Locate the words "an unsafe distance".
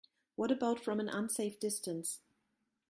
0.99-2.21